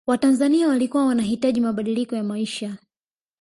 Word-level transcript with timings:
watanzania 0.07 0.67
walikuwa 0.67 1.05
wanahitaji 1.05 1.61
mabadiliko 1.61 2.15
ya 2.15 2.23
maisha 2.23 2.77